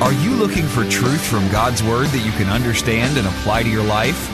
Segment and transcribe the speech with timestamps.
[0.00, 3.68] Are you looking for truth from God's Word that you can understand and apply to
[3.68, 4.30] your life?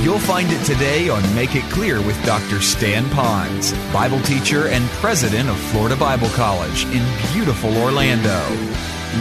[0.00, 2.62] You'll find it today on Make It Clear with Dr.
[2.62, 8.40] Stan Ponz, Bible teacher and president of Florida Bible College in beautiful Orlando.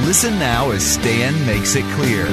[0.05, 2.25] Listen now as Stan makes it clear.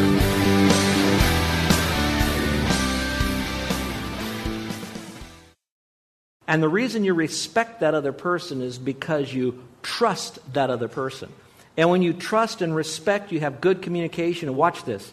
[6.47, 11.33] And the reason you respect that other person is because you trust that other person.
[11.77, 14.49] And when you trust and respect, you have good communication.
[14.49, 15.13] And watch this.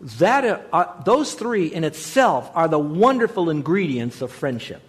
[0.00, 4.82] That uh, those three in itself are the wonderful ingredients of friendship.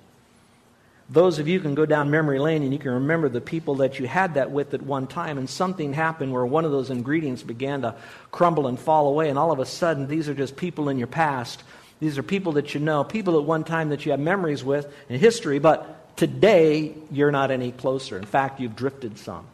[1.09, 3.97] Those of you can go down memory lane and you can remember the people that
[3.97, 7.43] you had that with at one time, and something happened where one of those ingredients
[7.43, 7.95] began to
[8.31, 11.07] crumble and fall away, and all of a sudden, these are just people in your
[11.07, 11.63] past.
[12.01, 14.93] These are people that you know, people at one time that you have memories with
[15.07, 18.17] in history, but today you're not any closer.
[18.17, 19.47] In fact, you've drifted some.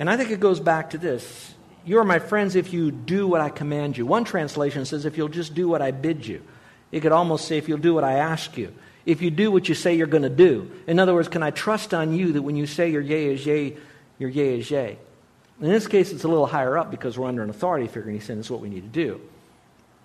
[0.00, 1.54] And I think it goes back to this.
[1.84, 4.06] You are my friends if you do what I command you.
[4.06, 6.42] One translation says, if you'll just do what I bid you.
[6.90, 8.74] It could almost say, if you'll do what I ask you.
[9.04, 10.70] If you do what you say you're going to do.
[10.86, 13.44] In other words, can I trust on you that when you say your yea is
[13.44, 13.76] yea,
[14.18, 14.98] your yea is yea?
[15.60, 18.14] In this case, it's a little higher up because we're under an authority figure, and
[18.14, 19.20] he's saying this is what we need to do.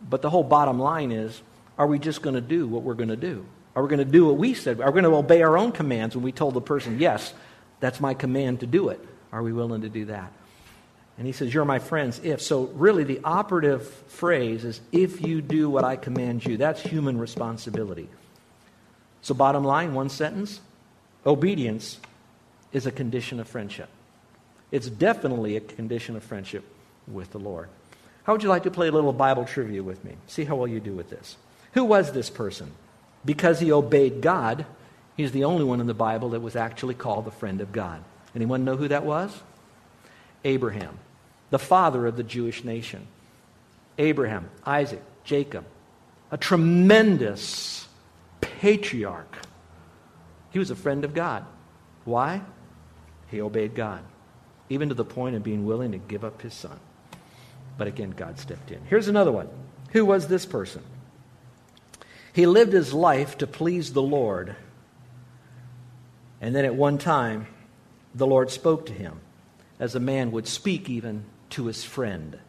[0.10, 1.42] But the whole bottom line is,
[1.78, 3.46] are we just going to do what we're going to do?
[3.78, 4.82] Are we going to do what we said?
[4.82, 7.34] Are we going to obey our own commands when we told the person, yes,
[7.80, 9.00] that's my command to do it?
[9.36, 10.32] Are we willing to do that?
[11.18, 12.42] And he says, You're my friends if.
[12.42, 16.56] So, really, the operative phrase is, If you do what I command you.
[16.56, 18.08] That's human responsibility.
[19.22, 20.62] So, bottom line, one sentence
[21.26, 22.00] obedience
[22.72, 23.90] is a condition of friendship.
[24.72, 26.64] It's definitely a condition of friendship
[27.06, 27.68] with the Lord.
[28.24, 30.16] How would you like to play a little Bible trivia with me?
[30.28, 31.36] See how well you do with this.
[31.74, 32.72] Who was this person?
[33.26, 34.66] Because he obeyed God,
[35.18, 38.02] he's the only one in the Bible that was actually called the friend of God.
[38.36, 39.32] Anyone know who that was?
[40.44, 41.00] Abraham,
[41.50, 43.08] the father of the Jewish nation.
[43.98, 45.66] Abraham, Isaac, Jacob,
[46.32, 47.88] a tremendous
[48.42, 49.38] patriarch.
[50.52, 51.46] He was a friend of God.
[52.04, 52.42] Why?
[53.32, 54.04] He obeyed God,
[54.70, 56.80] even to the point of being willing to give up his son.
[57.78, 58.80] But again, God stepped in.
[58.86, 59.50] Here's another one.
[59.92, 60.84] Who was this person?
[62.34, 64.56] He lived his life to please the Lord.
[66.42, 67.48] And then at one time,
[68.16, 69.20] the Lord spoke to him
[69.80, 72.40] as a man would speak even to his friend,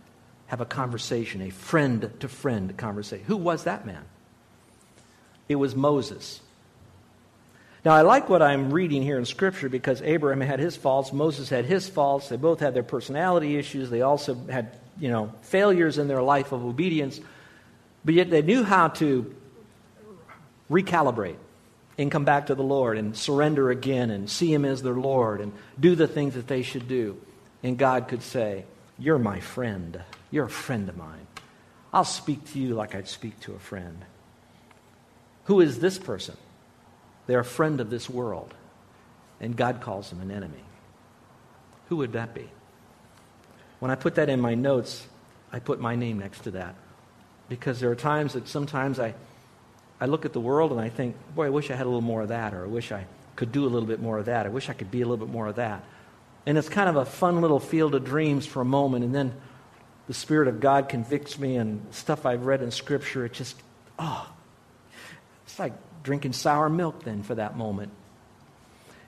[0.47, 3.25] have a conversation, a friend to friend conversation.
[3.27, 4.05] Who was that man?
[5.49, 6.41] It was Moses.
[7.85, 11.49] Now, I like what I'm reading here in Scripture because Abraham had his faults, Moses
[11.49, 12.29] had his faults.
[12.29, 13.91] They both had their personality issues.
[13.91, 17.21] They also had, you know, failures in their life of obedience.
[18.05, 19.35] But yet they knew how to
[20.71, 21.37] recalibrate
[21.99, 25.41] and come back to the Lord and surrender again and see Him as their Lord
[25.41, 27.21] and do the things that they should do.
[27.63, 28.65] And God could say,
[28.99, 30.01] You're my friend.
[30.31, 31.27] You're a friend of mine.
[31.93, 34.05] I'll speak to you like I'd speak to a friend.
[35.45, 36.37] Who is this person?
[37.27, 38.53] They're a friend of this world,
[39.41, 40.65] and God calls them an enemy.
[41.89, 42.49] Who would that be?
[43.79, 45.07] When I put that in my notes,
[45.53, 46.75] I put my name next to that.
[47.49, 49.15] Because there are times that sometimes I
[50.01, 52.01] I look at the world and I think, boy, I wish I had a little
[52.01, 54.47] more of that, or I wish I could do a little bit more of that.
[54.47, 55.83] I wish I could be a little bit more of that.
[56.45, 59.33] And it's kind of a fun little field of dreams for a moment, and then
[60.07, 63.57] the Spirit of God convicts me, and stuff I've read in Scripture, it just,
[63.99, 64.31] oh,
[65.45, 67.91] it's like drinking sour milk then for that moment.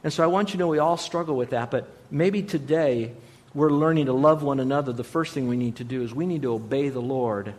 [0.02, 3.12] And so I want you to know we all struggle with that, but maybe today
[3.54, 4.92] we're learning to love one another.
[4.92, 7.54] The first thing we need to do is we need to obey the Lord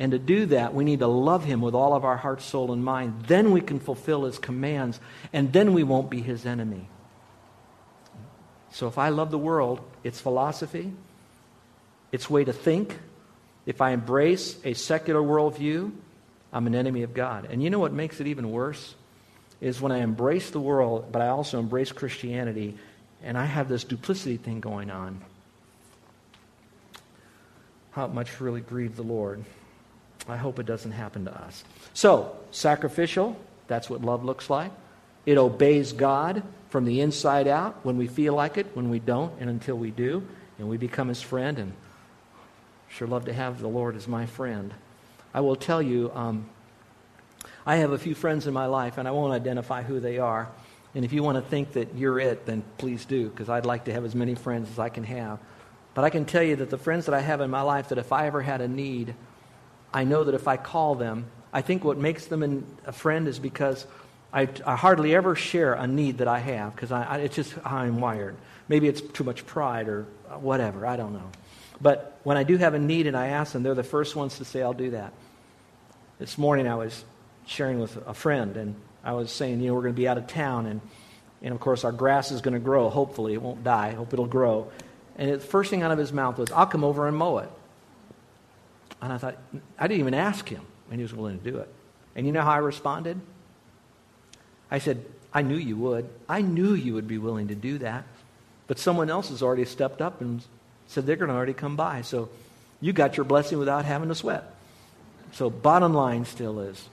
[0.00, 2.72] and to do that, we need to love Him with all of our heart, soul,
[2.72, 3.26] and mind.
[3.26, 4.98] Then we can fulfill His commands,
[5.30, 6.88] and then we won't be His enemy.
[8.72, 10.90] So if I love the world, its philosophy,
[12.12, 12.98] its way to think,
[13.66, 15.92] if I embrace a secular worldview,
[16.50, 17.48] I'm an enemy of God.
[17.50, 18.94] And you know what makes it even worse?
[19.60, 22.78] Is when I embrace the world, but I also embrace Christianity,
[23.22, 25.20] and I have this duplicity thing going on.
[27.90, 29.44] How much really grieve the Lord.
[30.28, 31.64] I hope it doesn't happen to us.
[31.94, 33.36] So, sacrificial,
[33.66, 34.70] that's what love looks like.
[35.26, 39.32] It obeys God, from the inside out when we feel like it, when we don't,
[39.40, 40.22] and until we do,
[40.58, 41.58] and we become his friend.
[41.58, 41.72] And
[42.88, 44.72] sure love to have the Lord as my friend.
[45.34, 46.48] I will tell you, um,
[47.66, 50.48] I have a few friends in my life, and I won't identify who they are.
[50.94, 53.84] And if you want to think that you're it, then please do, because I'd like
[53.84, 55.38] to have as many friends as I can have.
[55.94, 57.98] But I can tell you that the friends that I have in my life, that
[57.98, 59.14] if I ever had a need,
[59.92, 63.38] I know that if I call them, I think what makes them a friend is
[63.38, 63.86] because
[64.32, 66.90] I, I, hardly ever share a need that I have, because
[67.20, 68.36] it's just how I'm wired.
[68.68, 71.30] Maybe it's too much pride or uh, whatever, I don't know.
[71.80, 74.38] But when I do have a need and I ask them, they're the first ones
[74.38, 75.12] to say, I'll do that.
[76.20, 77.04] This morning I was
[77.46, 80.18] sharing with a friend, and I was saying, you know, we're going to be out
[80.18, 80.80] of town, and,
[81.42, 82.88] and of course our grass is going to grow.
[82.90, 83.88] Hopefully, it won't die.
[83.88, 84.70] I hope it'll grow.
[85.16, 87.50] And the first thing out of his mouth was, I'll come over and mow it.
[89.02, 89.36] And I thought,
[89.78, 91.68] I didn't even ask him, and he was willing to do it.
[92.14, 93.20] And you know how I responded?
[94.70, 96.08] I said, I knew you would.
[96.28, 98.04] I knew you would be willing to do that.
[98.66, 100.42] But someone else has already stepped up and
[100.86, 102.02] said they're going to already come by.
[102.02, 102.28] So
[102.80, 104.54] you got your blessing without having to sweat.
[105.32, 106.88] So, bottom line still is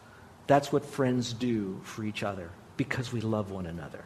[0.45, 4.03] that's what friends do for each other because we love one another.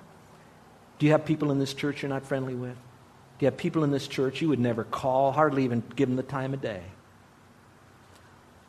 [1.00, 2.76] Do you have people in this church you're not friendly with?
[2.76, 6.16] Do you have people in this church you would never call, hardly even give them
[6.16, 6.84] the time of day?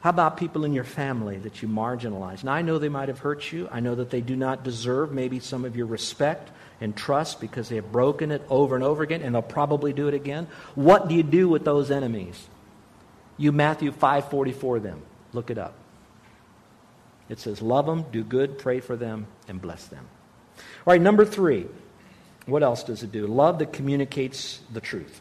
[0.02, 2.42] How about people in your family that you marginalize?
[2.42, 3.68] Now, I know they might have hurt you.
[3.70, 6.50] I know that they do not deserve maybe some of your respect
[6.80, 10.08] and trust because they have broken it over and over again, and they'll probably do
[10.08, 10.48] it again.
[10.74, 12.48] What do you do with those enemies?
[13.36, 15.02] You Matthew 5:44 them.
[15.32, 15.74] Look it up.
[17.28, 20.04] It says, Love them, do good, pray for them, and bless them.
[20.84, 21.66] All right, number three.
[22.46, 23.28] What else does it do?
[23.28, 25.20] Love that communicates the truth.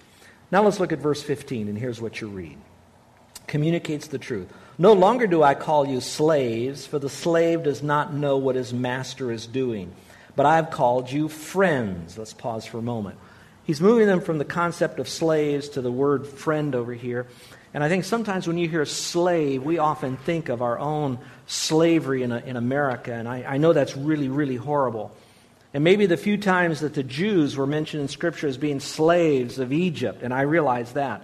[0.49, 2.57] Now let's look at verse 15, and here's what you read
[3.51, 4.47] communicates the truth.
[4.81, 8.73] No longer do I call you slaves, for the slave does not know what his
[8.73, 9.93] master is doing.
[10.35, 12.17] But I have called you friends.
[12.17, 13.19] Let's pause for a moment.
[13.63, 17.27] He's moving them from the concept of slaves to the word friend over here.
[17.75, 22.23] And I think sometimes when you hear slave, we often think of our own slavery
[22.23, 23.13] in, a, in America.
[23.13, 25.15] And I, I know that's really, really horrible.
[25.75, 29.59] And maybe the few times that the Jews were mentioned in Scripture as being slaves
[29.59, 31.21] of Egypt, and I realize that.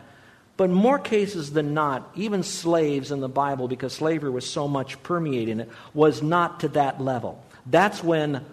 [0.57, 5.01] But more cases than not, even slaves in the Bible, because slavery was so much
[5.03, 7.43] permeating it, was not to that level.
[7.67, 8.43] That's when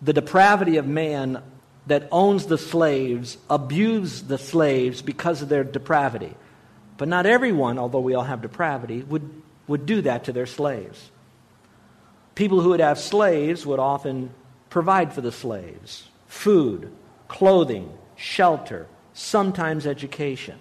[0.00, 1.42] the depravity of man
[1.88, 6.32] that owns the slaves abuse the slaves because of their depravity.
[6.96, 9.28] But not everyone, although we all have depravity, would,
[9.66, 11.10] would do that to their slaves.
[12.36, 14.32] People who would have slaves would often
[14.68, 16.92] provide for the slaves food,
[17.26, 20.58] clothing, shelter, sometimes education.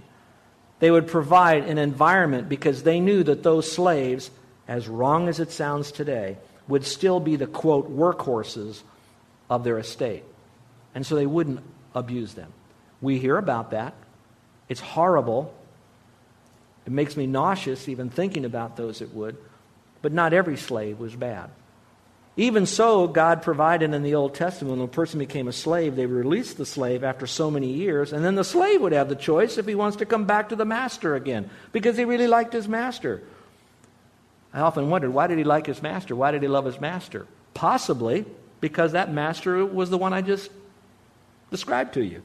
[0.79, 4.31] They would provide an environment because they knew that those slaves,
[4.67, 6.37] as wrong as it sounds today,
[6.67, 8.81] would still be the quote workhorses
[9.49, 10.23] of their estate.
[10.95, 11.61] And so they wouldn't
[11.93, 12.51] abuse them.
[13.01, 13.93] We hear about that.
[14.69, 15.53] It's horrible.
[16.85, 19.37] It makes me nauseous even thinking about those it would.
[20.01, 21.49] But not every slave was bad.
[22.39, 26.06] Even so, God provided in the Old Testament when a person became a slave, they
[26.06, 29.57] released the slave after so many years, and then the slave would have the choice
[29.57, 32.65] if he wants to come back to the master again because he really liked his
[32.65, 33.21] master.
[34.53, 36.15] I often wondered why did he like his master?
[36.15, 37.27] Why did he love his master?
[37.53, 38.25] Possibly
[38.62, 40.50] because that master was the one I just
[41.51, 42.21] described to you.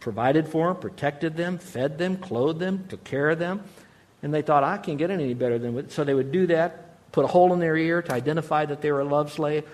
[0.00, 3.64] Provided for them, protected them, fed them, clothed them, took care of them.
[4.22, 7.24] And they thought, I can't get any better than So they would do that, put
[7.24, 9.64] a hole in their ear to identify that they were a love slave.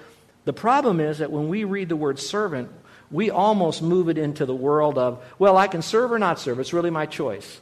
[0.45, 2.71] The problem is that when we read the word servant,
[3.11, 6.59] we almost move it into the world of, well, I can serve or not serve.
[6.61, 7.61] It's really my choice.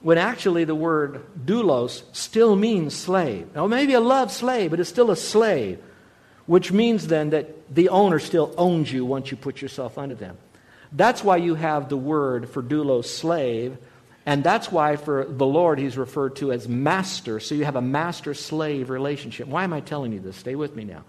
[0.00, 3.54] When actually the word doulos still means slave.
[3.54, 5.78] Now, maybe a love slave, but it's still a slave,
[6.46, 10.36] which means then that the owner still owns you once you put yourself under them.
[10.92, 13.78] That's why you have the word for doulos slave
[14.26, 17.40] and that's why for the Lord, he's referred to as master.
[17.40, 19.46] So you have a master slave relationship.
[19.46, 20.36] Why am I telling you this?
[20.36, 21.04] Stay with me now.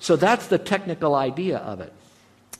[0.00, 1.92] So that's the technical idea of it.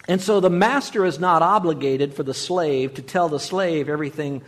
[0.09, 4.43] And so the master is not obligated for the slave to tell the slave everything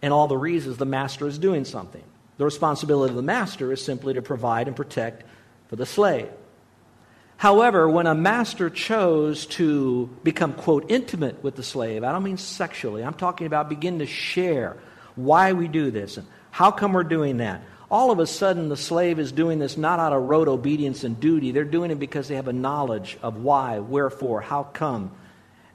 [0.00, 2.02] and all the reasons the master is doing something.
[2.38, 5.24] The responsibility of the master is simply to provide and protect
[5.68, 6.28] for the slave.
[7.36, 12.38] However, when a master chose to become, quote, intimate with the slave, I don't mean
[12.38, 14.76] sexually, I'm talking about begin to share
[15.16, 17.62] why we do this and how come we're doing that.
[17.90, 21.20] All of a sudden, the slave is doing this not out of rote obedience and
[21.20, 21.52] duty.
[21.52, 25.12] They're doing it because they have a knowledge of why, wherefore, how come.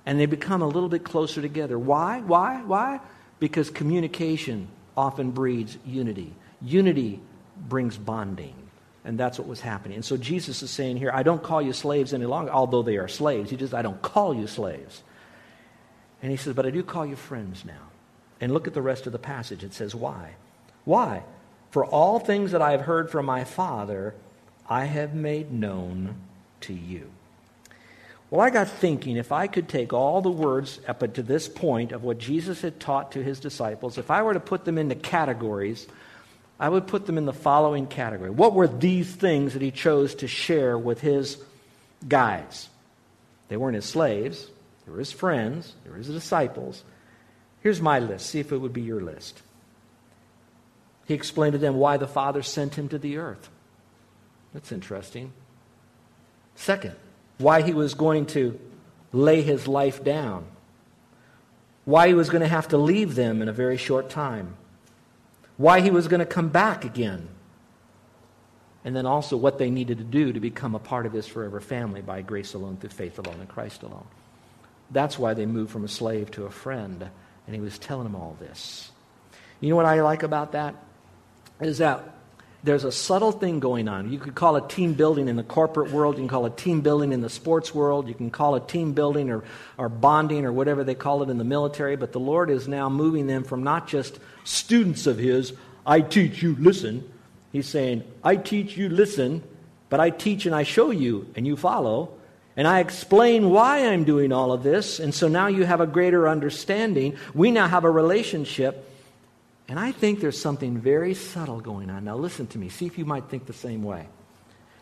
[0.06, 1.78] And they become a little bit closer together.
[1.78, 2.20] Why?
[2.22, 2.64] Why?
[2.64, 3.00] Why?
[3.40, 6.34] Because communication often breeds unity.
[6.62, 7.22] Unity
[7.56, 8.56] brings bonding.
[9.04, 9.96] And that's what was happening.
[9.96, 12.98] And so Jesus is saying here, I don't call you slaves any longer, although they
[12.98, 13.50] are slaves.
[13.50, 15.02] He just, I don't call you slaves.
[16.22, 17.90] And he says, but I do call you friends now.
[18.40, 19.64] And look at the rest of the passage.
[19.64, 20.36] It says, why?
[20.86, 21.24] Why?
[21.72, 24.14] For all things that I have heard from my Father,
[24.70, 26.16] I have made known
[26.62, 27.10] to you.
[28.30, 31.92] Well, I got thinking if I could take all the words up to this point
[31.92, 34.96] of what Jesus had taught to his disciples, if I were to put them into
[34.96, 35.88] categories,
[36.62, 38.30] I would put them in the following category.
[38.30, 41.44] What were these things that he chose to share with his
[42.08, 42.70] guides?
[43.48, 44.46] They weren't his slaves,
[44.86, 46.84] they were his friends, they were his disciples.
[47.62, 48.28] Here's my list.
[48.28, 49.42] See if it would be your list.
[51.08, 53.50] He explained to them why the Father sent him to the earth.
[54.54, 55.34] That's interesting.
[56.54, 56.96] Second,
[57.40, 58.60] why he was going to
[59.12, 60.46] lay his life down,
[61.86, 64.58] why he was going to have to leave them in a very short time,
[65.58, 67.28] why he was going to come back again,
[68.84, 71.60] and then also what they needed to do to become a part of his forever
[71.60, 74.08] family by grace alone, through faith alone, in Christ alone.
[74.90, 77.10] That's why they moved from a slave to a friend,
[77.46, 78.92] and he was telling them all this.
[79.60, 80.76] You know what I like about that?
[81.60, 82.04] Is that
[82.64, 84.12] there's a subtle thing going on.
[84.12, 86.16] You could call it team building in the corporate world.
[86.16, 88.08] You can call it team building in the sports world.
[88.08, 89.44] You can call it team building or,
[89.78, 91.96] or bonding or whatever they call it in the military.
[91.96, 95.54] But the Lord is now moving them from not just students of His,
[95.86, 97.12] I teach you, listen.
[97.52, 99.44] He's saying, I teach you, listen,
[99.90, 102.14] but I teach and I show you, and you follow.
[102.56, 105.00] And I explain why I'm doing all of this.
[105.00, 107.18] And so now you have a greater understanding.
[107.34, 108.91] We now have a relationship
[109.72, 112.04] and I think there's something very subtle going on.
[112.04, 112.68] Now, listen to me.
[112.68, 114.06] See if you might think the same way.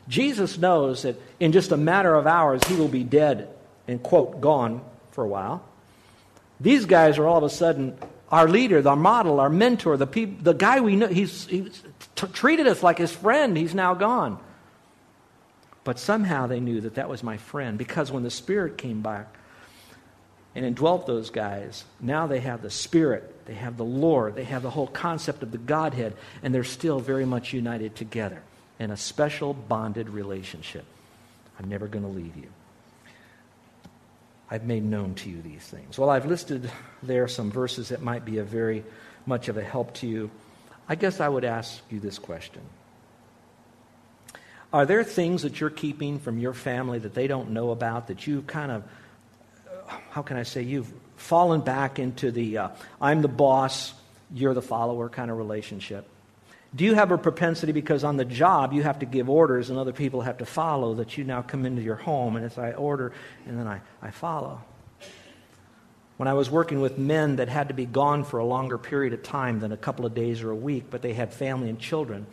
[0.08, 3.50] Jesus knows that in just a matter of hours, he will be dead
[3.88, 4.82] and, quote, gone
[5.12, 5.64] for a while.
[6.60, 8.00] These guys are all of a sudden
[8.32, 11.06] our leader, our model, our mentor, the, peop- the guy we know.
[11.06, 11.84] He's, he's
[12.16, 13.56] t- treated us like his friend.
[13.56, 14.40] He's now gone.
[15.84, 19.36] But somehow they knew that that was my friend because when the Spirit came back
[20.56, 24.62] and indwelt those guys, now they have the Spirit they have the Lord, they have
[24.62, 28.44] the whole concept of the Godhead, and they're still very much united together
[28.78, 30.86] in a special bonded relationship.
[31.60, 32.48] I'm never going to leave you.
[34.52, 35.98] I've made known to you these things.
[35.98, 36.70] Well, I've listed
[37.02, 38.84] there some verses that might be a very
[39.26, 40.30] much of a help to you.
[40.88, 42.62] I guess I would ask you this question.
[44.72, 48.28] Are there things that you're keeping from your family that they don't know about that
[48.28, 48.84] you've kind of,
[50.10, 52.70] how can I say, you've fallen back into the uh,
[53.02, 53.94] I'm the boss,
[54.34, 56.08] you're the follower kind of relationship?
[56.76, 59.80] Do you have a propensity because on the job you have to give orders and
[59.80, 62.74] other people have to follow that you now come into your home and it's I
[62.74, 63.12] order
[63.48, 64.62] and then I, I follow?
[66.18, 69.14] When I was working with men that had to be gone for a longer period
[69.14, 71.80] of time than a couple of days or a week, but they had family and
[71.80, 72.28] children,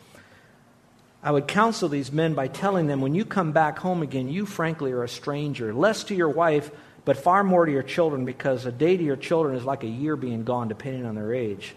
[1.23, 4.45] I would counsel these men by telling them when you come back home again, you
[4.45, 6.71] frankly are a stranger, less to your wife
[7.07, 9.89] but far more to your children because a day to your children is like a
[9.89, 11.75] year being gone, depending on their age.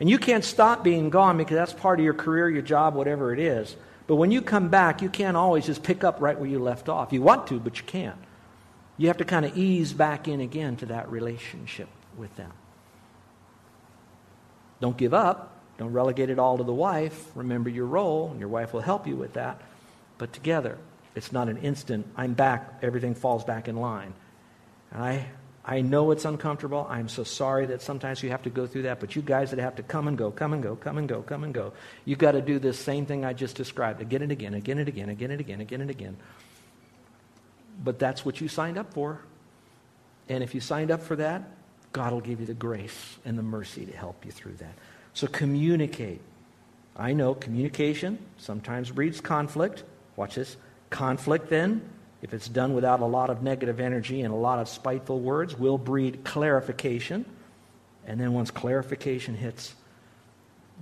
[0.00, 3.34] And you can't stop being gone because that's part of your career, your job, whatever
[3.34, 3.76] it is.
[4.06, 6.88] But when you come back, you can't always just pick up right where you left
[6.88, 7.12] off.
[7.12, 8.18] You want to, but you can't.
[8.96, 12.52] You have to kind of ease back in again to that relationship with them.
[14.80, 15.52] Don't give up.
[15.76, 17.30] Don't relegate it all to the wife.
[17.34, 19.60] Remember your role, and your wife will help you with that.
[20.16, 20.78] But together,
[21.14, 24.14] it's not an instant, I'm back, everything falls back in line.
[24.90, 25.26] And I,
[25.64, 26.86] I know it's uncomfortable.
[26.90, 29.00] I'm so sorry that sometimes you have to go through that.
[29.00, 31.22] But you guys that have to come and go, come and go, come and go,
[31.22, 31.72] come and go,
[32.04, 34.88] you've got to do this same thing I just described again and again, again and
[34.88, 36.16] again, again and again, again and again.
[37.82, 39.20] But that's what you signed up for.
[40.28, 41.42] And if you signed up for that,
[41.92, 44.74] God will give you the grace and the mercy to help you through that.
[45.14, 46.20] So communicate.
[46.96, 49.84] I know communication sometimes breeds conflict.
[50.16, 50.56] Watch this.
[50.94, 51.82] Conflict, then,
[52.22, 55.58] if it's done without a lot of negative energy and a lot of spiteful words,
[55.58, 57.24] will breed clarification.
[58.06, 59.74] And then once clarification hits,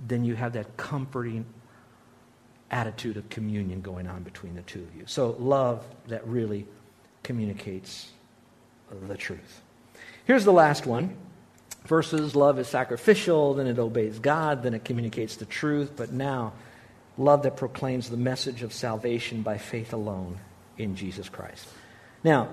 [0.07, 1.45] then you have that comforting
[2.69, 5.05] attitude of communion going on between the two of you.
[5.07, 6.67] So, love that really
[7.23, 8.11] communicates
[9.07, 9.61] the truth.
[10.25, 11.17] Here's the last one.
[11.87, 16.53] Verses love is sacrificial, then it obeys God, then it communicates the truth, but now
[17.17, 20.39] love that proclaims the message of salvation by faith alone
[20.77, 21.67] in Jesus Christ.
[22.23, 22.49] Now,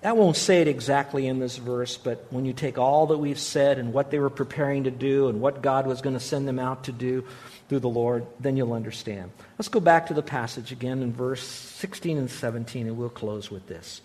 [0.00, 3.38] that won't say it exactly in this verse, but when you take all that we've
[3.38, 6.46] said and what they were preparing to do and what God was going to send
[6.46, 7.24] them out to do
[7.68, 9.32] through the Lord, then you'll understand.
[9.58, 13.50] Let's go back to the passage again in verse 16 and 17, and we'll close
[13.50, 14.00] with this.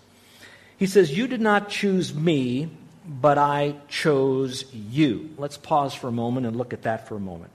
[0.76, 2.70] He says, You did not choose me,
[3.06, 5.30] but I chose you.
[5.38, 7.52] Let's pause for a moment and look at that for a moment.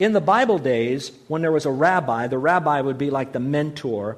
[0.00, 3.38] In the Bible days, when there was a rabbi, the rabbi would be like the
[3.38, 4.16] mentor.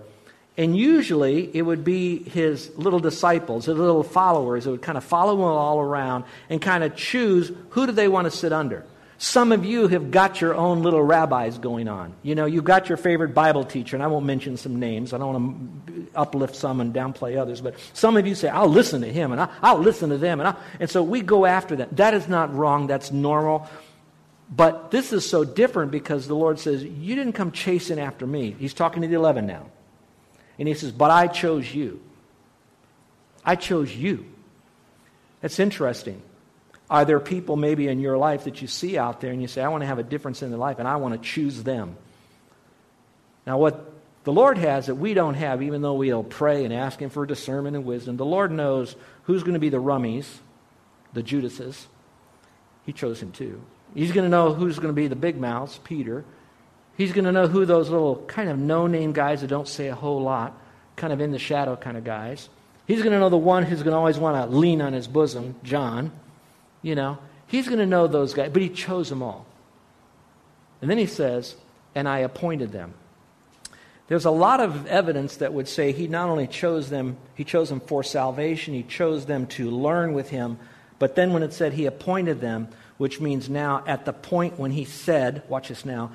[0.56, 5.02] And usually it would be his little disciples, his little followers that would kind of
[5.02, 8.84] follow him all around and kind of choose who do they want to sit under.
[9.18, 12.12] Some of you have got your own little rabbis going on.
[12.22, 15.12] You know, you've got your favorite Bible teacher, and I won't mention some names.
[15.12, 18.68] I don't want to uplift some and downplay others, but some of you say, I'll
[18.68, 20.40] listen to him, and I'll, I'll listen to them.
[20.40, 21.88] And, i and so we go after them.
[21.92, 23.68] That is not wrong, that's normal.
[24.54, 28.54] But this is so different because the Lord says, You didn't come chasing after me.
[28.58, 29.70] He's talking to the 11 now.
[30.58, 32.02] And he says, But I chose you.
[33.44, 34.26] I chose you.
[35.40, 36.20] That's interesting.
[36.90, 39.62] Are there people maybe in your life that you see out there and you say,
[39.62, 41.96] I want to have a difference in their life and I want to choose them?
[43.46, 43.90] Now, what
[44.24, 47.24] the Lord has that we don't have, even though we'll pray and ask Him for
[47.24, 50.26] discernment and wisdom, the Lord knows who's going to be the rummies,
[51.14, 51.88] the Judases.
[52.84, 53.62] He chose him too.
[53.94, 56.24] He's going to know who's going to be the big mouths, Peter.
[56.96, 59.88] He's going to know who those little kind of no name guys that don't say
[59.88, 60.58] a whole lot,
[60.96, 62.48] kind of in the shadow kind of guys.
[62.86, 65.06] He's going to know the one who's going to always want to lean on his
[65.06, 66.12] bosom, John.
[66.82, 69.46] You know, he's going to know those guys, but he chose them all.
[70.80, 71.54] And then he says,
[71.94, 72.94] and I appointed them.
[74.08, 77.68] There's a lot of evidence that would say he not only chose them, he chose
[77.68, 80.58] them for salvation, he chose them to learn with him,
[80.98, 82.68] but then when it said he appointed them,
[83.02, 86.12] which means now at the point when he said, watch this now,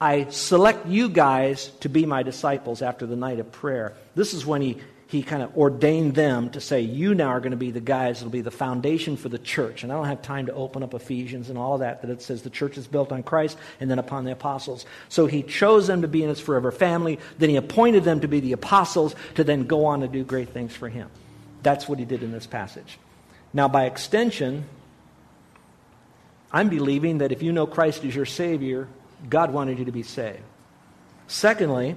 [0.00, 3.92] I select you guys to be my disciples after the night of prayer.
[4.14, 7.50] This is when he, he kind of ordained them to say, You now are going
[7.50, 9.82] to be the guys that will be the foundation for the church.
[9.82, 12.22] And I don't have time to open up Ephesians and all of that, that it
[12.22, 14.86] says the church is built on Christ and then upon the apostles.
[15.10, 17.18] So he chose them to be in his forever family.
[17.36, 20.48] Then he appointed them to be the apostles to then go on to do great
[20.48, 21.10] things for him.
[21.62, 22.98] That's what he did in this passage.
[23.52, 24.64] Now, by extension,
[26.52, 28.88] I'm believing that if you know Christ as your Savior,
[29.28, 30.42] God wanted you to be saved.
[31.26, 31.96] Secondly,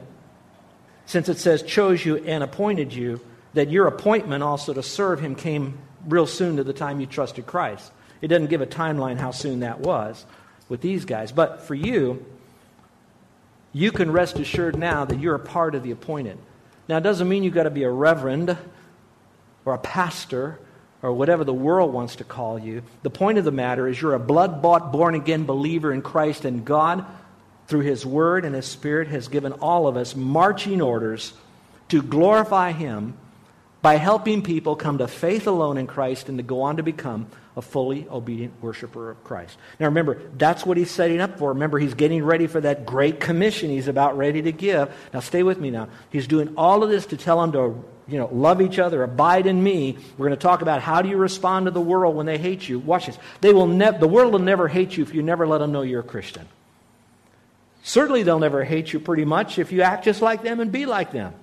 [1.06, 3.22] since it says chose you and appointed you,
[3.53, 5.77] that your appointment also to serve Him came
[6.08, 7.91] real soon to the time you trusted Christ.
[8.22, 10.25] It doesn't give a timeline how soon that was
[10.67, 11.32] with these guys.
[11.32, 12.26] But for you,
[13.74, 16.38] you can rest assured now that you're a part of the appointed.
[16.88, 18.58] Now, it doesn't mean you've got to be a reverend
[19.65, 20.60] or a pastor
[21.02, 22.84] or whatever the world wants to call you.
[23.04, 26.46] The point of the matter is you're a blood bought, born again believer in Christ,
[26.46, 27.06] and God,
[27.68, 31.34] through His Word and His Spirit, has given all of us marching orders
[31.90, 33.18] to glorify Him
[33.82, 37.28] by helping people come to faith alone in Christ and to go on to become
[37.56, 39.58] a fully obedient worshiper of Christ.
[39.80, 41.54] Now remember, that's what he's setting up for.
[41.54, 44.94] Remember, he's getting ready for that great commission he's about ready to give.
[45.14, 45.90] Now stay with me now.
[46.10, 49.45] He's doing all of this to tell them to you know, love each other, abide
[49.45, 49.98] in me.
[50.17, 52.67] We're going to talk about how do you respond to the world when they hate
[52.67, 52.80] you.
[52.80, 53.17] Watch this.
[53.41, 55.82] They will ne- the world will never hate you if you never let them know
[55.82, 56.48] you're a Christian.
[57.84, 60.86] Certainly, they'll never hate you pretty much if you act just like them and be
[60.86, 61.34] like them.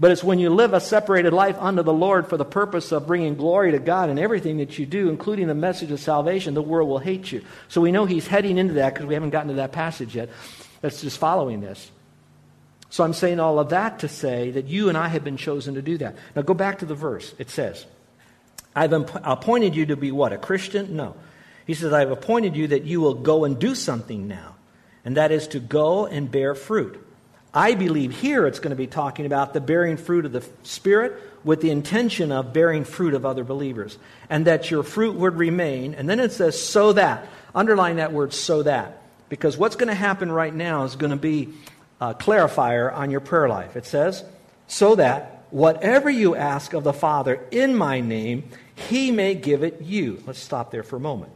[0.00, 3.06] But it's when you live a separated life unto the Lord for the purpose of
[3.06, 6.62] bringing glory to God in everything that you do, including the message of salvation, the
[6.62, 7.42] world will hate you.
[7.66, 10.28] So we know he's heading into that because we haven't gotten to that passage yet.
[10.80, 11.90] That's just following this.
[12.90, 15.74] So I'm saying all of that to say that you and I have been chosen
[15.74, 16.16] to do that.
[16.34, 17.34] Now go back to the verse.
[17.38, 17.84] It says,
[18.74, 20.32] I've appointed you to be what?
[20.32, 20.96] A Christian?
[20.96, 21.16] No.
[21.66, 24.54] He says, I've appointed you that you will go and do something now,
[25.04, 27.04] and that is to go and bear fruit.
[27.52, 31.20] I believe here it's going to be talking about the bearing fruit of the Spirit
[31.44, 33.98] with the intention of bearing fruit of other believers,
[34.30, 35.94] and that your fruit would remain.
[35.94, 37.26] And then it says, so that.
[37.54, 39.02] Underline that word, so that.
[39.28, 41.54] Because what's going to happen right now is going to be
[42.00, 43.76] uh, clarifier on your prayer life.
[43.76, 44.24] It says,
[44.66, 49.82] so that whatever you ask of the Father in my name, he may give it
[49.82, 50.22] you.
[50.26, 51.32] Let's stop there for a moment.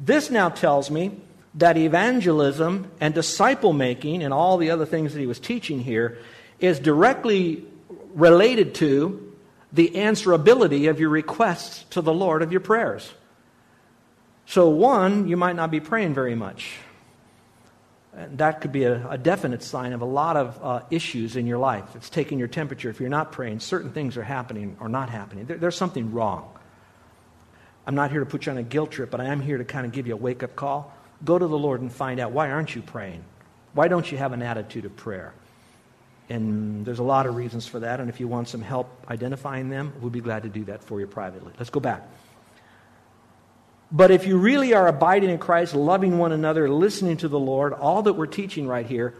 [0.00, 1.20] This now tells me
[1.54, 6.18] that evangelism and disciple making and all the other things that he was teaching here
[6.58, 7.64] is directly
[8.14, 9.34] related to
[9.72, 13.12] the answerability of your requests to the Lord of your prayers.
[14.46, 16.76] So, one, you might not be praying very much.
[18.16, 21.46] And that could be a, a, definite sign of a lot of uh, issues in
[21.46, 21.94] your life.
[21.94, 22.90] It's taking your temperature.
[22.90, 25.46] If you're not praying, certain things are happening or not happening.
[25.46, 26.50] There, there's something wrong.
[27.86, 29.64] I'm not here to put you on a guilt trip, but I am here to
[29.64, 30.92] kind of give you a wake up call.
[31.24, 33.24] Go to the Lord and find out why aren't you praying?
[33.74, 35.32] Why don't you have an attitude of prayer?
[36.28, 38.00] And there's a lot of reasons for that.
[38.00, 41.00] And if you want some help identifying them, we'll be glad to do that for
[41.00, 41.52] you privately.
[41.58, 42.08] Let's go back.
[43.92, 47.72] But if you really are abiding in Christ, loving one another, listening to the Lord,
[47.72, 49.14] all that we're teaching right here,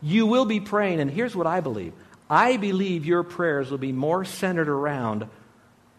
[0.00, 1.00] you will be praying.
[1.00, 1.92] And here's what I believe
[2.28, 5.28] I believe your prayers will be more centered around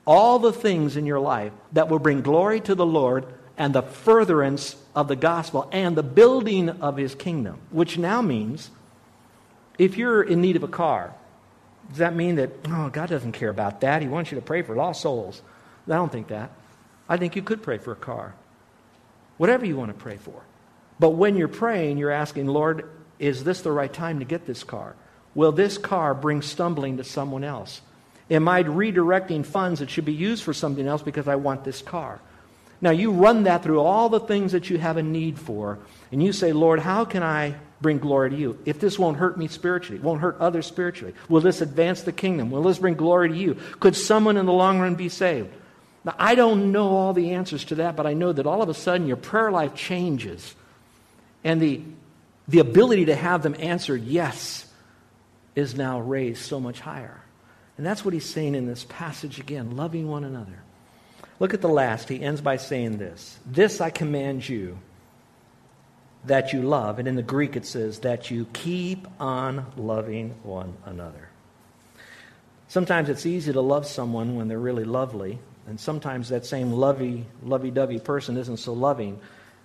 [0.06, 3.26] all the things in your life that will bring glory to the Lord
[3.58, 8.70] and the furtherance of the gospel and the building of his kingdom, which now means
[9.78, 11.14] if you're in need of a car,
[11.90, 14.02] does that mean that, oh, God doesn't care about that?
[14.02, 15.42] He wants you to pray for lost souls.
[15.88, 16.52] I don't think that.
[17.08, 18.34] I think you could pray for a car.
[19.38, 20.42] Whatever you want to pray for.
[21.00, 22.90] But when you're praying, you're asking, Lord,
[23.20, 24.96] is this the right time to get this car?
[25.34, 27.82] Will this car bring stumbling to someone else?
[28.32, 31.82] Am I redirecting funds that should be used for something else because I want this
[31.82, 32.20] car?
[32.82, 35.80] Now, you run that through all the things that you have a need for,
[36.12, 38.60] and you say, Lord, how can I bring glory to you?
[38.66, 42.52] If this won't hurt me spiritually, won't hurt others spiritually, will this advance the kingdom?
[42.52, 43.58] Will this bring glory to you?
[43.80, 45.50] Could someone in the long run be saved?
[46.06, 48.70] Now, I don't know all the answers to that, but I know that all of
[48.70, 50.56] a sudden your prayer life changes.
[51.44, 51.82] And the,
[52.48, 54.68] the ability to have them answered yes
[55.56, 57.22] is now raised so much higher.
[57.78, 60.60] And that's what he's saying in this passage again loving one another.
[61.40, 62.08] Look at the last.
[62.08, 64.78] He ends by saying this This I command you
[66.26, 67.00] that you love.
[67.00, 71.30] And in the Greek it says that you keep on loving one another.
[72.68, 77.26] Sometimes it's easy to love someone when they're really lovely, and sometimes that same lovey,
[77.44, 79.20] lovey dovey person isn't so loving.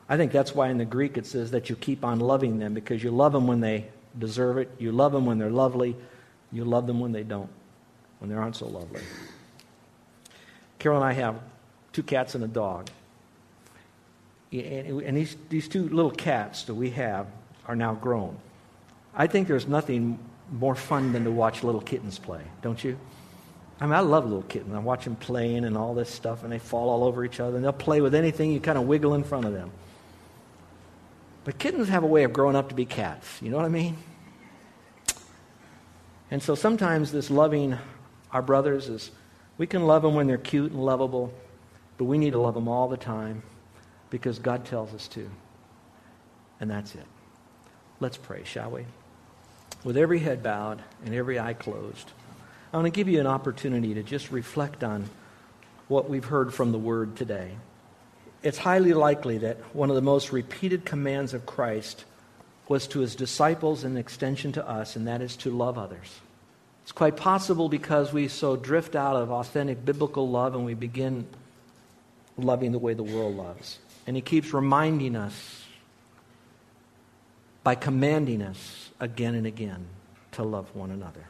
[0.08, 2.74] I think that's why in the Greek it says that you keep on loving them
[2.74, 3.86] because you love them when they
[4.18, 5.96] deserve it, you love them when they're lovely,
[6.50, 7.50] you love them when they don't,
[8.18, 9.00] when they aren't so lovely.
[10.78, 11.40] Carol and I have
[11.92, 12.88] two cats and a dog.
[14.52, 17.28] And these, these two little cats that we have
[17.66, 18.36] are now grown.
[19.14, 20.18] I think there's nothing
[20.50, 22.98] more fun than to watch little kittens play, don't you?
[23.80, 24.74] I mean, I love little kittens.
[24.74, 27.56] I watch them playing and all this stuff, and they fall all over each other,
[27.56, 29.70] and they'll play with anything you kind of wiggle in front of them.
[31.44, 33.40] But kittens have a way of growing up to be cats.
[33.40, 33.96] You know what I mean?
[36.30, 37.78] And so sometimes this loving
[38.32, 39.10] our brothers is,
[39.56, 41.32] we can love them when they're cute and lovable,
[41.96, 43.42] but we need to love them all the time
[44.10, 45.30] because God tells us to.
[46.60, 47.06] And that's it.
[47.98, 48.84] Let's pray, shall we?
[49.84, 52.12] With every head bowed and every eye closed.
[52.72, 55.10] I want to give you an opportunity to just reflect on
[55.88, 57.56] what we've heard from the Word today.
[58.44, 62.04] It's highly likely that one of the most repeated commands of Christ
[62.68, 66.20] was to his disciples and extension to us, and that is to love others.
[66.84, 71.26] It's quite possible because we so drift out of authentic biblical love and we begin
[72.38, 73.80] loving the way the world loves.
[74.06, 75.64] And he keeps reminding us
[77.64, 79.86] by commanding us again and again
[80.32, 81.26] to love one another.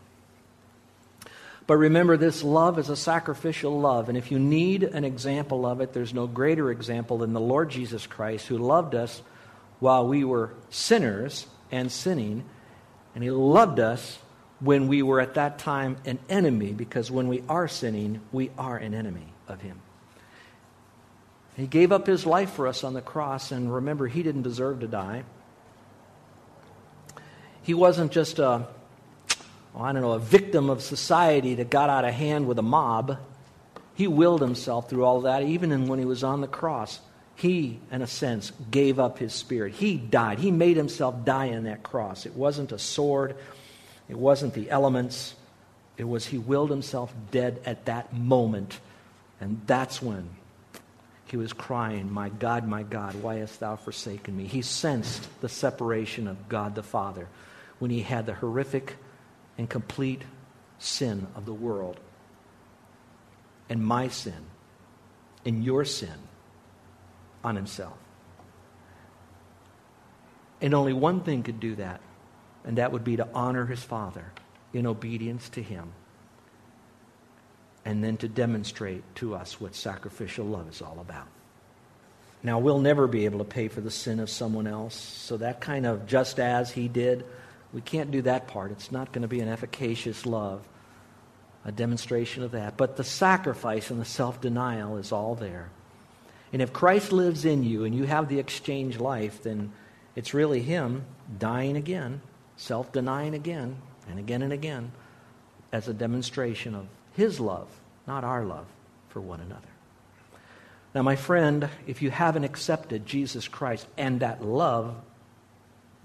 [1.66, 4.08] But remember, this love is a sacrificial love.
[4.08, 7.70] And if you need an example of it, there's no greater example than the Lord
[7.70, 9.22] Jesus Christ, who loved us
[9.78, 12.44] while we were sinners and sinning.
[13.14, 14.18] And he loved us
[14.58, 18.76] when we were at that time an enemy, because when we are sinning, we are
[18.76, 19.80] an enemy of him.
[21.56, 24.80] He gave up his life for us on the cross, and remember, he didn't deserve
[24.80, 25.24] to die.
[27.62, 28.66] He wasn't just a
[29.76, 33.18] I don't know, a victim of society that got out of hand with a mob.
[33.94, 37.00] He willed himself through all that, even when he was on the cross.
[37.36, 39.74] He, in a sense, gave up his spirit.
[39.74, 40.38] He died.
[40.38, 42.26] He made himself die on that cross.
[42.26, 43.36] It wasn't a sword,
[44.08, 45.34] it wasn't the elements.
[45.96, 48.80] It was he willed himself dead at that moment.
[49.40, 50.30] And that's when
[51.26, 54.46] he was crying, My God, my God, why hast thou forsaken me?
[54.46, 57.28] He sensed the separation of God the Father
[57.78, 58.96] when he had the horrific
[59.60, 60.22] and complete
[60.78, 62.00] sin of the world
[63.68, 64.46] and my sin
[65.44, 66.16] and your sin
[67.44, 67.98] on himself.
[70.62, 72.00] And only one thing could do that,
[72.64, 74.32] and that would be to honor his Father
[74.72, 75.92] in obedience to him,
[77.84, 81.28] and then to demonstrate to us what sacrificial love is all about.
[82.42, 85.60] Now, we'll never be able to pay for the sin of someone else, so that
[85.60, 87.26] kind of just as he did
[87.72, 88.72] we can't do that part.
[88.72, 90.62] It's not going to be an efficacious love,
[91.64, 92.76] a demonstration of that.
[92.76, 95.70] But the sacrifice and the self denial is all there.
[96.52, 99.72] And if Christ lives in you and you have the exchange life, then
[100.16, 101.04] it's really Him
[101.38, 102.22] dying again,
[102.56, 103.76] self denying again,
[104.08, 104.90] and again and again,
[105.72, 107.68] as a demonstration of His love,
[108.06, 108.66] not our love,
[109.10, 109.68] for one another.
[110.92, 114.96] Now, my friend, if you haven't accepted Jesus Christ and that love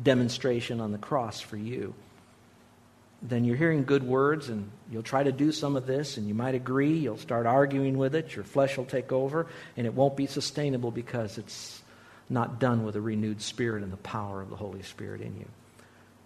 [0.01, 1.93] demonstration on the cross for you,
[3.21, 6.33] then you're hearing good words and you'll try to do some of this and you
[6.33, 6.97] might agree.
[6.97, 8.35] You'll start arguing with it.
[8.35, 11.81] Your flesh will take over and it won't be sustainable because it's
[12.29, 15.45] not done with a renewed spirit and the power of the Holy Spirit in you.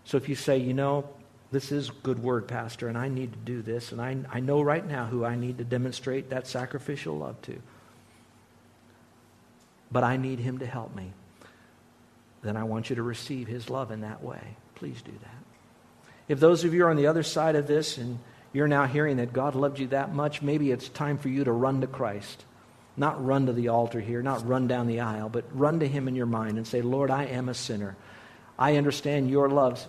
[0.05, 1.07] So if you say, you know,
[1.51, 4.61] this is good word, Pastor, and I need to do this, and I, I know
[4.61, 7.59] right now who I need to demonstrate that sacrificial love to,
[9.91, 11.11] but I need him to help me,
[12.41, 14.55] then I want you to receive his love in that way.
[14.75, 15.43] Please do that.
[16.27, 18.19] If those of you are on the other side of this and
[18.53, 21.51] you're now hearing that God loved you that much, maybe it's time for you to
[21.51, 22.45] run to Christ.
[22.95, 26.07] Not run to the altar here, not run down the aisle, but run to Him
[26.07, 27.95] in your mind and say, Lord, I am a sinner.
[28.57, 29.85] I understand your love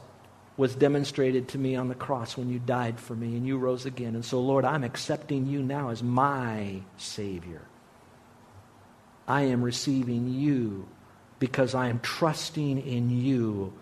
[0.57, 3.87] was demonstrated to me on the cross when you died for me and you rose
[3.87, 4.15] again.
[4.15, 7.63] And so, Lord, I'm accepting you now as my Savior.
[9.27, 10.87] I am receiving you
[11.41, 13.73] because I am trusting in you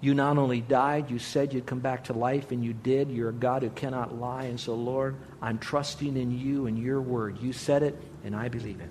[0.00, 3.10] you not only died, you said you'd come back to life, and you did.
[3.10, 4.44] You're a God who cannot lie.
[4.44, 7.38] And so, Lord, I'm trusting in you and your word.
[7.40, 8.90] You said it, and I believe it.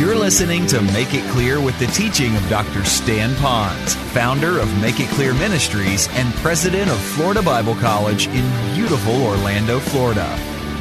[0.00, 2.84] You're listening to Make It Clear with the teaching of Dr.
[2.86, 8.74] Stan Ponz, founder of Make It Clear Ministries and president of Florida Bible College in
[8.74, 10.49] beautiful Orlando, Florida.